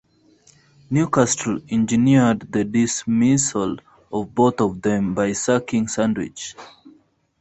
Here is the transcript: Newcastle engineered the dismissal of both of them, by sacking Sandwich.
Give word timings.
Newcastle 0.89 1.59
engineered 1.69 2.51
the 2.51 2.63
dismissal 2.63 3.77
of 4.11 4.33
both 4.33 4.59
of 4.59 4.81
them, 4.81 5.13
by 5.13 5.31
sacking 5.31 5.87
Sandwich. 5.87 6.55